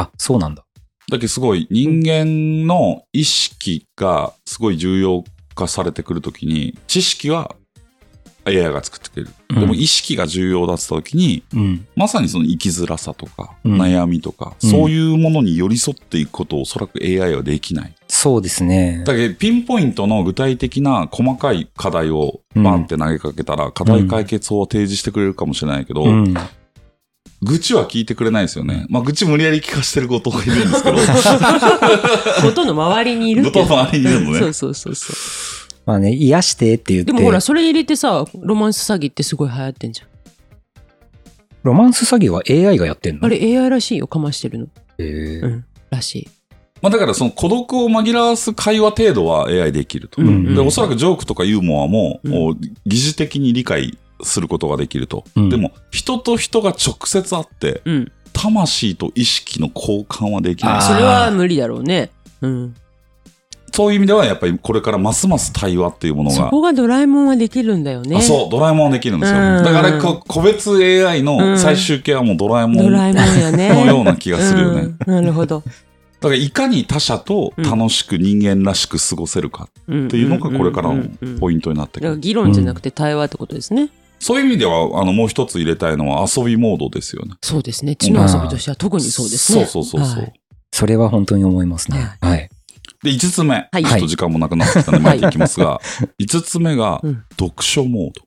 [0.02, 0.64] あ、そうなんだ。
[1.10, 5.24] だけどすごい人間の意識がすごい重要
[5.56, 7.56] 化されてくるときに、知識は
[8.46, 9.30] AI が作ってくれる。
[9.30, 11.88] うんでも意識が重要だった時に、うん。
[11.96, 17.94] まさにその生きづらさとか、うん悩みとか、うんそういうものに寄り添っていくことをおそらく AI はできない。
[18.08, 19.04] そうですね。
[19.06, 26.34] だけど、ピンポイントの具体的な細かい課題をバンって投げかけたら、課題解決法を提示してくれるかもしれないけど、うん。
[27.44, 28.86] 愚痴は聞いてくれないですよね。
[28.90, 30.98] まあ、愚痴無理やり聞かしてることがいるんですけど、
[32.46, 33.62] ことの周りにいるけど。
[33.62, 34.40] ことの周りにいるのね。
[34.42, 35.82] そうそうそうそう。
[35.88, 37.12] まあね、癒してって言って。
[37.12, 40.08] でもほら、それ入れてさ、ロマンス詐欺ってすごい流行ってんじゃん。
[41.64, 43.26] ロマンス詐欺は AI がやってんの？
[43.26, 44.68] あれ AI らしいよ、かましてるの。
[45.00, 45.66] へーうん。
[45.90, 46.30] らしい。
[46.82, 50.22] まあ、だからその孤独を紛らわす会話程度は AI できると。
[50.22, 55.24] うんで、おそらくジョークとかユーモアも、うんもう疑似的に理解することができると。
[55.36, 58.12] うんでも、人と人が直接会って、うん。
[58.34, 62.12] 魂と意識の交換はできないそれは無理だろうね。
[62.42, 62.76] うん。
[63.74, 66.36] そういう意味では、やっぱりこれからますます対話っていうものが。
[66.36, 68.18] そこがドラえもんはできるんだよね。
[68.18, 69.40] あそう、ドラえもんはできるんですよ。
[69.40, 73.70] うんだから個別 AI の最終形はもうドラえもんのドラえもんやね。
[73.88, 74.90] ような気がするよね。
[75.08, 75.64] うんなるほど。
[76.22, 81.06] だからいかに他者と楽しく人間らしく過ごせるかっっていうのがこれからの
[81.40, 82.20] ポイントになってくる。
[82.20, 83.90] 議論じゃなくて対話ってことですね。
[84.22, 87.34] そういう意味では、あの、もう一つ入れたいのは遊びモードですよね。
[87.42, 87.96] そうですね。
[87.96, 89.66] 知の遊びとしては特にそうですね。
[89.66, 90.24] そうそうそうそう。
[90.24, 90.34] はい
[90.74, 92.18] それは本当に思いますね。
[92.22, 92.50] はい。
[93.04, 93.68] で、5つ目。
[93.72, 95.82] はいちょっと時間もなくなってきたので、巻いていきますが、
[96.18, 98.22] 5つ目がうん、読書モード。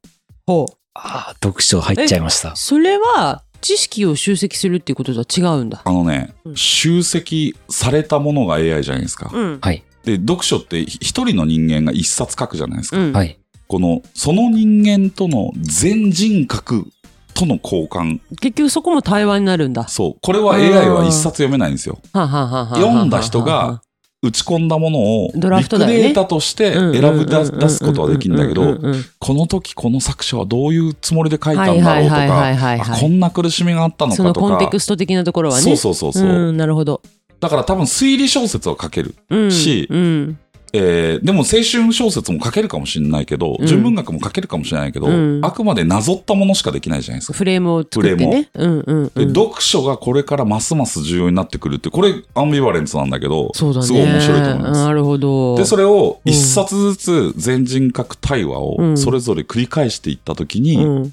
[0.47, 0.77] ほう。
[0.93, 2.55] ああ、読書入っちゃいました。
[2.55, 5.81] それは、知識を集積するっていうこととは違うんだ。
[5.85, 9.31] あのねう、ん集積されたものが AI じゃないですか。
[9.33, 9.59] うん。
[9.63, 9.83] はい。
[10.05, 12.99] で、読書って一人の人間が一冊書くじゃないですか。
[12.99, 13.13] うん。
[13.13, 13.39] はい。
[13.75, 16.87] この、その人間との全人格
[17.35, 18.21] との交換。
[18.41, 19.89] 結局そこも対話になるんだ。
[19.89, 20.17] そう。
[20.23, 21.99] これは AI は一冊読めないんですよ。
[22.13, 23.83] 読んだ人が、
[24.23, 28.79] 打ち込んだものを、ドラフトだよねビッグデータとして選ぶ出すことはできるんだけど、
[29.19, 34.51] この時この作者はどういうつもりで書いたんだろうとか、こんな苦しみがあったのかそのとか。
[34.51, 35.63] コンテクスト的なところはね。
[35.63, 36.53] そうそうそうそう。
[36.53, 37.03] ん、なるほど。
[37.41, 39.17] だから多分推理小説を書ける。
[39.31, 39.51] うん。
[39.51, 40.39] しうん。
[40.77, 47.39] えーでも青春小説も書けるかもしれないけど、うん純文学も書けるかもしれないけど、うんあくまでなぞったものしかできないじゃないですか。
[47.39, 48.51] フレームを作ってね。
[48.55, 49.35] うんうんで、うん。
[49.35, 53.87] 読書がこれからますます重要になってくるって、これアンビバレンスなんだけど、そうだね。
[53.87, 54.85] すごい面白いと思います。
[54.85, 55.57] なるほど。
[55.57, 61.13] で、それをうん一冊ずつ全人格対話をうんそれぞれ繰り返していったときに、うん。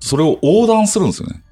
[0.00, 1.42] それを横断するんですよね。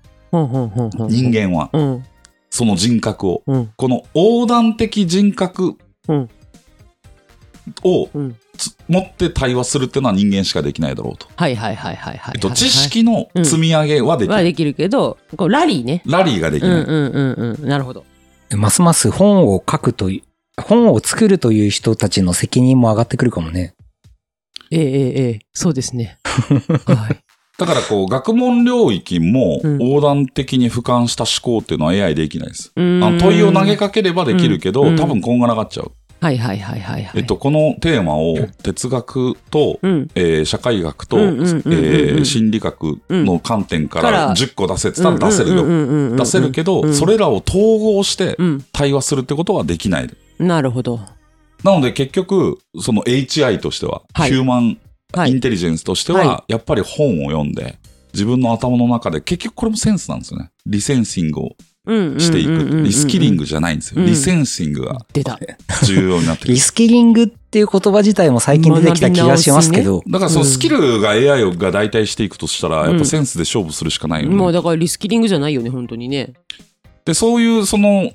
[1.09, 1.27] 人。
[1.33, 1.71] 間は。
[1.73, 2.05] うん。
[2.51, 3.43] その人格を。
[3.47, 3.71] うん。
[3.77, 5.77] この横断的人格
[6.09, 6.29] うん
[7.83, 8.37] をうん。
[8.57, 11.27] つ持って対話するっていうのは人間しかできないだろうと。
[11.35, 12.35] はいはいはいはいはい。
[12.37, 14.35] えっと、知識の積み上げはできる。
[14.35, 16.03] はできるけど、こうラリーね。
[16.07, 16.83] ラリーができない。
[16.83, 17.69] うんうんうんうん。
[17.69, 18.05] なるほど。
[18.57, 20.23] ますます本を書くとい
[20.57, 23.75] う、本を作るという人たちの責任も上がってくるかもね。
[24.71, 26.19] ええええええそうですね。
[26.87, 27.19] はい。
[27.57, 32.73] だからこう、学問領域もうん横断的に俯瞰した思考っていうのは AI できないです。
[32.75, 35.93] うーん問いを投げかければできるけど、うん多分こんがらがっちゃう。
[36.25, 37.13] はいはいはいはいはい。
[37.17, 40.09] えっと、このテーマを哲学と、うん。
[40.15, 45.67] えー社会学と、え心理学の観点かからら10個出せって言ったら出せるよ。
[45.67, 48.65] よ出せるけど、うんそれらを統合してうん。
[48.73, 50.09] 対話するってことはできない。
[50.39, 50.99] なるほど。
[51.63, 54.79] なので結局、その HI としては、はいヒューマン
[55.13, 57.79] はいインテリジェンスとしては、はやっぱり本を読んで、
[58.15, 60.51] 自分の頭の中で、結局これもセンスなんですよね。
[60.65, 61.51] リセンシングを
[61.87, 62.83] していく。
[62.85, 63.45] リスキリング。
[63.45, 64.01] グじゃないんですよ。
[64.01, 65.39] うんリセンシングが出た。
[65.85, 66.61] 重要になってくるリ。
[66.61, 74.37] スキリングっていう言葉自体も最近出てきた気がしますけど、だからそのスキルが AI が代替していくとしたら、うんやっぱセンスで勝負するしかないよね。
[74.37, 76.35] もうだからリスキリングじゃないよね、本当にね。
[77.05, 78.11] で、そういうその、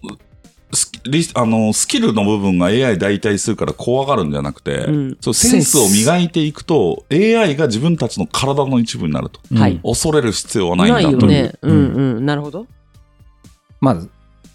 [0.72, 9.40] スキリスあのスキルの部分が AI 代替するから怖がるんじゃなくて、うんそうセンスを磨いていくと AI が自分たちの体の一部になると。
[9.52, 11.18] うんはい恐れる必要はないんだという。
[11.28, 11.54] ないよね。
[11.62, 12.26] うんうん。
[12.26, 12.68] なるほど。
[13.82, 13.98] まあ、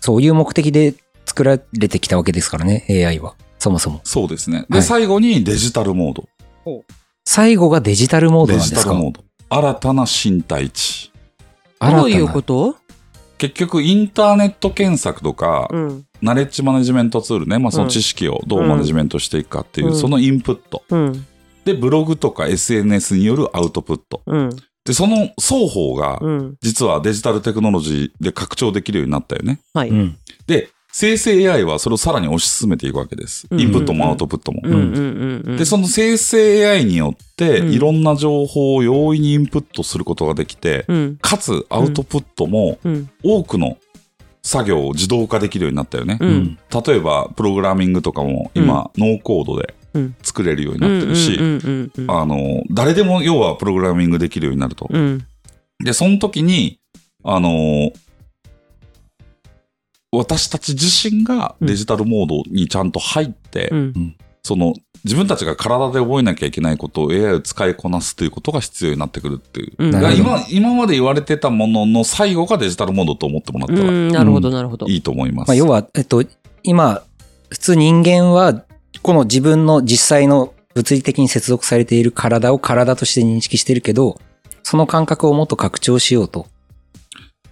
[0.01, 0.95] そういう目的で
[1.27, 3.35] 作られてきたわけですからね、AI は。
[3.59, 4.01] そもそも。
[4.05, 4.67] そうですね。
[4.69, 6.29] で、はい最後にデジタルモード。
[7.25, 8.81] 最後がデジタルモードデなんですか？
[8.81, 9.25] ジタルモード。
[9.49, 11.11] 新たな身体値。
[11.79, 12.77] 新たなどういうこと？
[13.39, 16.07] 結局、インターネット検索とか、うん。
[16.23, 20.83] ナレッジマネジメントツールね、まあ、その知識をどうマネジメントしていくかっていう、うんそのインプット。
[20.89, 21.27] うん。
[21.65, 24.23] で、ブログとか SNS によるアウトプット。
[24.27, 24.51] うん。
[24.85, 26.57] で、その双方が、うん。
[26.61, 29.61] 実はデジタルテクノロジーで拡張できるようになったよね。
[29.73, 29.89] はい。
[29.89, 29.95] う。
[29.95, 30.19] ん。
[30.47, 33.49] で、生成 AI はそれをさらに推し進めていくわけです。
[33.51, 35.57] うんインプットもアウトプットも。
[35.57, 41.19] で、その生成 AI によって、うんいろんな情報を容易にインプットすることができて、うん。
[41.21, 43.11] かつアウトプットもうん。
[43.25, 43.79] 多くの
[44.43, 46.19] 作業を自動化できるようになったよね。
[46.21, 49.84] 例えば、プログラミングとかも今、ノーコードでうん
[50.23, 51.39] 作れるようになってるし、
[52.71, 54.89] 誰でも要はプログラミングできるようになると。
[54.91, 55.27] うん
[55.83, 56.79] で、その時に、
[57.25, 57.91] あの、
[60.13, 69.73] 私たち自身がデジタルモードにちゃんと入って、うんその自分たちが体で覚えなきゃいけないことを AI を使いこなすということが必要になってくるっていう。
[69.79, 74.87] 今、今まで言われてたものの最後がデジタルモードと思ってもらったらうんなるほどなるほど。
[74.87, 75.49] いいと思います。
[75.49, 76.23] まあ、要は、えっと、
[76.63, 77.03] 今、
[77.49, 78.65] 普通人間は、
[79.05, 84.19] この自分の実際の物理的に接続されている体を体として認識してるけど、
[84.63, 86.47] その感覚をもっと拡張しようと。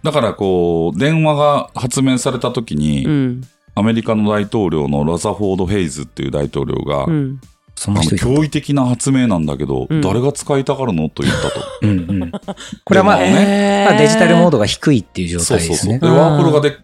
[0.02, 3.42] だからこう、電話が発明された時に、うん
[3.74, 7.40] アメリカの大統領のラザフォード・ヘイズっていう大統領が、うん
[7.74, 11.08] その人驚異的な発明なんだけど、うん誰が使いたがるの？
[11.08, 11.61] と言ったと。
[11.82, 12.32] うんうん。
[12.85, 15.98] これはまあ、ねまあデジタルモードが低いっていう状そう態ですね。
[16.00, 16.16] そうそう。
[16.16, 16.76] で、ワープロがで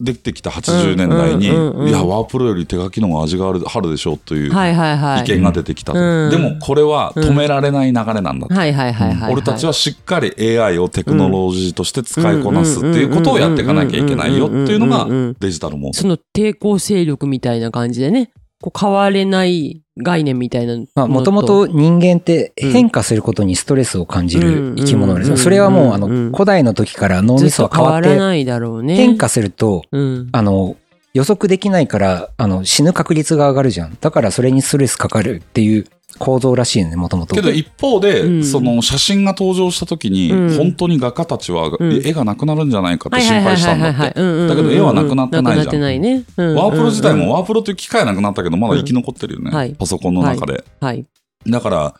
[0.00, 5.24] できてきた80年代に、うんうんうんうんいや、ワープロより手書きの方が味があるあるでしょうというはいはいはい。
[5.24, 5.98] 意見が出てきたと。
[5.98, 8.54] うんでも、これは止められない流れなんだと。
[8.54, 9.32] はいはいはいはいはい。
[9.32, 15.06] 俺たちはしっかり AI をテクノロジーとして使いこなすっていうことをやっていかなきゃいけないよっていうのが
[15.38, 15.98] デジタルモード。
[15.98, 18.30] その抵抗勢力みたいな感じでね、
[18.62, 28.96] こう変われない概念みたいなのまあ、もともと人間って変化することにストレスを感じる生き物ですそれはもう、あの、うん古代の時から脳みそは変わって、ないだろうね。
[28.96, 30.28] 変化すると、うん。
[30.32, 30.76] あの、
[31.12, 33.96] 予測できないから、あの、死ぬ確率が上がるじゃん。
[34.00, 35.86] だからそれにストレスかかるっていう
[36.18, 37.34] 構造らしいよね、もともと。
[37.34, 44.48] けど一方で、うんその写真が登場した時に、うん本当に画家たちは、ん絵がなくなるんじゃないかってはい心はいはいはい配したんだって。
[44.48, 46.24] だけど絵はなくなってないじゃんなくなってないね。
[46.36, 49.50] うんワープロ自体もうんワープロという機械なくなったけど、まだ生き残ってるよね。
[49.50, 50.64] うんはいパソコンの中で。
[50.80, 51.06] はい。
[51.46, 51.94] だから、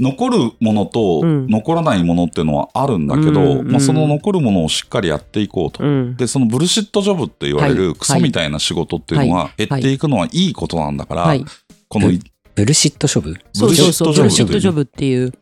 [0.00, 5.84] 残るものとうん残らないものっていうのはあるんだけど、うんうんまあ、その残るものをしっかりやっていこうと。
[5.84, 6.16] うん。
[6.16, 11.44] で、そのブルシットジョブって言われはいるクソみたいな仕事っていうのは減っていくのはいいことなんだから、はい。
[11.88, 12.10] この
[12.54, 14.12] ブルシット処分そうそうそう。
[14.12, 14.24] ブルブ？
[14.24, 15.32] ルシットジョっていう。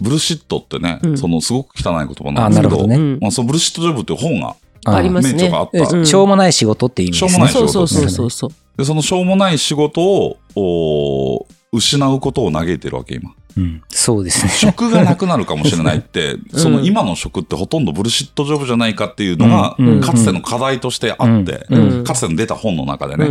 [0.00, 2.96] ブルシットってね、うんそのすごく汚い言葉あなんですけど、どね。
[2.96, 5.78] うんまあ、そのブルシットジョブっていう本が、ありますね免許があった。
[5.78, 7.30] えうんしょうもない仕事っていう意味ですね。
[7.30, 8.50] しょうもない仕事そうそうそうそうそう。
[8.76, 13.32] で、そのしょうもない仕事を、お失うことを嘆いてるわけ、今。
[13.56, 14.50] うんそうですね。
[14.50, 23.26] 職がなくなるかもしれないって、その今の職ってほとんどブルシットジョブじゃないかっていうのが、うんうんかつての課題としてあって、うんうんかつての出た本の中でね。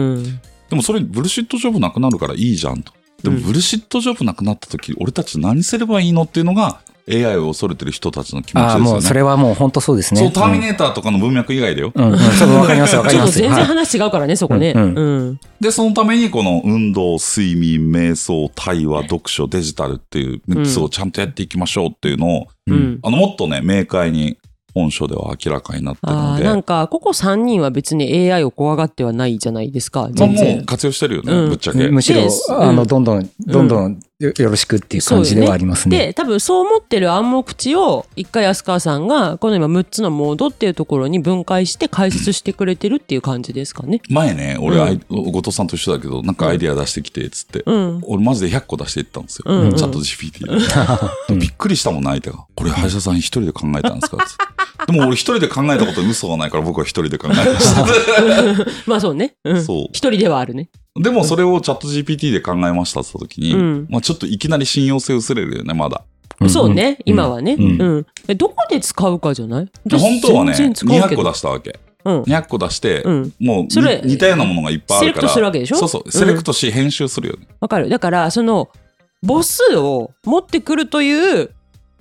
[0.73, 2.93] うんでもそれブルシットジョブなくなるからいいじゃんと。
[3.21, 8.91] でもうんブルシットジョブなくなった時、俺たち何すればいいのっていうのが AI を恐れてる人たちの気持ちああ、ですよね。
[8.91, 10.21] もうそれはもう本当そうですね。
[10.21, 11.91] そう、ターミネーターとかの文脈以外だよ。
[11.93, 13.33] うん、うん、そう、わかります、わかります。
[13.33, 14.73] ちょっと全然はい話違うからね、そこね。
[14.75, 15.39] うんうん。
[15.59, 22.99] で、そのためにこの運動、睡眠、瞑想、対話、読書、デジタルっていう3つをちゃんとやっていきましょうっていうのを、うん。
[23.03, 24.37] あの、もっとね、明快に
[24.73, 30.65] 本書では明らかになってるああ、ので、なんか、ここ3人は別に AI を怖がってはないじゃないですか、まあもう全然。
[30.65, 31.49] 活用してるよね、うん。
[31.49, 31.87] ぶっちゃけ。
[31.89, 32.87] むしろで、あの、うん。
[32.87, 35.97] どんどん、どんどんよよろしくっていう感じではありますね。
[35.97, 44.01] で、多分そう思ってる暗黙知を、一回安川さんが、この今6つのモードっていうところに分解して解説してくれてるっていう感じですかね。
[44.09, 47.63] 前ね、俺、うん後藤さんと一緒だけど、なんかアイディア出してきて、つって。
[47.65, 48.01] うん。
[48.05, 49.43] 俺マジで100個出していったんですよ。
[49.47, 50.45] うんうんチャット GPT
[51.29, 51.35] で。
[51.39, 52.45] びっくりしたもんな、相手が。
[52.55, 54.17] これ、歯医者さん一人で考えたんですか？
[54.25, 54.35] つっ
[54.87, 57.85] てでも俺一人で考えたことに嘘がないから僕は一人で考えました。
[58.85, 59.35] まあそうね。
[59.45, 59.63] うん。
[59.63, 60.69] そう一人ではあるね。
[60.95, 66.03] でもそれをチャット GPT で考えましたって言った時に、うんまあちょっといきなり信用性薄れるよね、まだ。
[66.43, 67.53] んそうね、今はね。
[67.55, 68.05] ううんん。
[68.27, 69.71] えどこで使うかじゃない？
[69.85, 71.79] で本当はね、全然使うけ200個ど出したわけ。
[72.05, 72.21] うん。
[72.23, 73.33] 200個出して、うん。
[73.39, 75.27] もう似たようなものがいっぱいあるから。
[75.27, 75.77] セレクトするわけでしょ？
[75.77, 76.11] そうそう。
[76.11, 77.47] セレクトし、編集するよね。
[77.59, 77.89] わかる。
[77.89, 78.69] だから、その、
[79.25, 81.49] 母数を持ってくるという、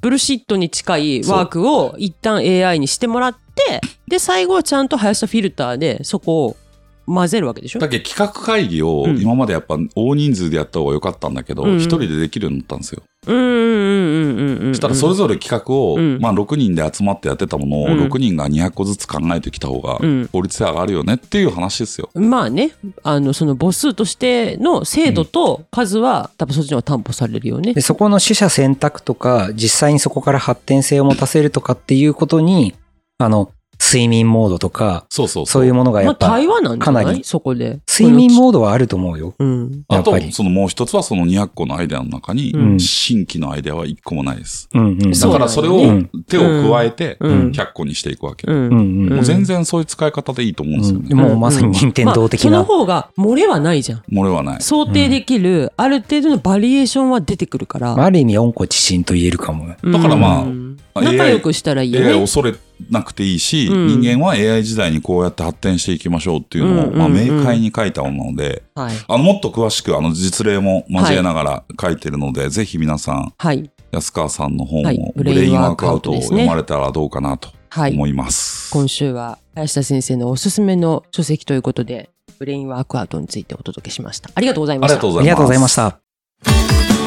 [0.01, 6.57] ブルシットに近いワークを一旦 AI にしてもらって、で、最後はちゃんと林田フィルターでそこを
[7.07, 7.81] 混ぜるわけでしょ？
[7.81, 13.03] だけど企画会議をうん今までやっぱ大人数でやった方が良かったんだけど、うん一人でできるようになったんですよ。
[13.27, 14.75] うんうんうんうんうんうん。
[14.75, 22.11] そしたらそれぞれ企画を、うんまあ6人で集まってやってたものをうん6人が200個ずつ考えてきた方がうん効率上がるよねっていう話ですよ。
[22.15, 27.81] まあね、あの、その母数としての精度と数は、多分そっちの方が担保されるよねで、。
[27.81, 32.75] そこの取捨選択とか、実際にそこから発展性を持たせるとかっていうことに、
[33.19, 33.51] あの、
[33.93, 37.81] 睡眠モードとか、そうそうそういうものがまあ、やっぱ、対話なんじゃなかないりそこで。
[37.87, 39.35] 睡眠モードはあると思うよ。
[39.39, 39.85] うん。
[39.89, 44.69] あとやっぱ、りそのもう一つはその200個のアイデアの中に、うん新規のアイデアは1個もないです。
[44.73, 44.99] うんうん。
[45.13, 48.51] だからそれをうん手を加えてうん100個にしていくわけ。
[48.51, 49.09] うん。
[49.11, 51.09] もう全然そういう使い方でいいと思うんですよね。
[51.11, 54.03] うんもうまさに任天堂的なまあその方が漏れはないじゃん。
[54.11, 54.61] 漏れはない。
[54.61, 57.95] 想定できる、ある程度のバリエーションは出てくるから。
[57.97, 59.69] まあある意味温故知新と言えるかも。
[59.69, 60.62] だからまあうん
[60.95, 62.21] 仲良くしたらいいよ AI ね。
[62.21, 62.55] 恐れ
[62.91, 68.97] なくていいし、うん人間は AI 時代にこうやって発展していきましょうっていうのを、うんうんうんまあ、明快に書いたものなので、はい。
[69.09, 73.71] あの、もっと詳しく、あの、実例も交えながら書いてるので、ぜひ皆さん、はい。
[73.93, 77.93] 安川さんの本を、はいブレインワークアウトを読まれたらどうかなとはい。
[77.93, 78.71] 思います。
[78.73, 84.31] 今週は林田先生のおすすめの書籍ということで、ブレインワークアウトについてお届けしました。
[84.35, 84.95] ありがとうございました。
[84.95, 85.81] ありがとうございます。
[85.81, 87.02] ありがとうございました。